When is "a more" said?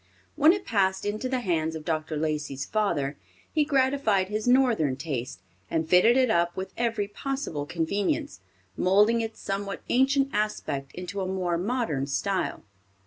11.21-11.55